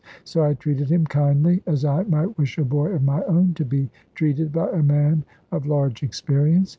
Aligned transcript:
So 0.23 0.43
I 0.43 0.55
treated 0.55 0.89
him 0.91 1.05
kindly; 1.05 1.61
as 1.67 1.85
I 1.85 2.01
might 2.05 2.35
wish 2.35 2.57
a 2.57 2.65
boy 2.65 2.87
of 2.93 3.03
my 3.03 3.21
own 3.25 3.53
to 3.53 3.63
be 3.63 3.91
treated 4.15 4.51
by 4.51 4.71
a 4.71 4.81
man 4.81 5.25
of 5.51 5.67
large 5.67 6.01
experience. 6.01 6.69